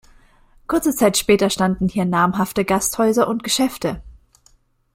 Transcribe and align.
Kurze 0.65 0.95
Zeit 0.95 1.15
später 1.15 1.51
standen 1.51 1.87
hier 1.87 2.05
namhafte 2.05 2.65
Gasthäuser 2.65 3.27
und 3.27 3.43
Geschäfte. 3.43 4.01